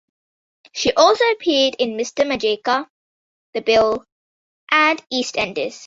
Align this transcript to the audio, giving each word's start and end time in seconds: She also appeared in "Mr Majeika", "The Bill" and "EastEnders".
She 0.73 0.91
also 0.95 1.23
appeared 1.25 1.75
in 1.77 1.91
"Mr 1.91 2.25
Majeika", 2.25 2.87
"The 3.53 3.61
Bill" 3.61 4.03
and 4.71 4.99
"EastEnders". 5.13 5.79